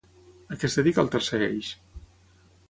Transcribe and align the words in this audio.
A 0.55 0.57
què 0.63 0.67
es 0.69 0.77
dedica 0.79 1.03
el 1.03 1.11
tercer 1.17 1.41
eix? 1.49 1.71